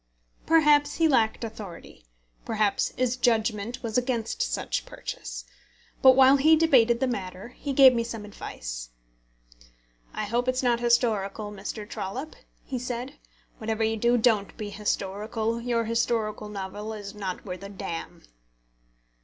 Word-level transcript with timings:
Perhaps 0.47 0.95
he 0.95 1.07
lacked 1.07 1.43
authority. 1.43 2.03
Perhaps 2.43 2.89
his 2.97 3.15
judgment 3.15 3.83
was 3.83 3.99
against 3.99 4.41
such 4.41 4.83
purchase. 4.83 5.45
But 6.01 6.15
while 6.15 6.37
we 6.37 6.55
debated 6.55 6.99
the 6.99 7.05
matter, 7.05 7.49
he 7.49 7.71
gave 7.71 7.93
me 7.93 8.03
some 8.03 8.25
advice. 8.25 8.89
"I 10.11 10.23
hope 10.23 10.47
it's 10.47 10.63
not 10.63 10.79
historical, 10.79 11.51
Mr. 11.51 11.87
Trollope?" 11.87 12.35
he 12.63 12.79
said. 12.79 13.19
"Whatever 13.59 13.83
you 13.83 13.95
do, 13.95 14.17
don't 14.17 14.57
be 14.57 14.71
historical; 14.71 15.61
your 15.61 15.85
historical 15.85 16.49
novel 16.49 16.93
is 16.93 17.13
not 17.13 17.45
worth 17.45 17.61
a 17.61 17.69
damn." 17.69 18.23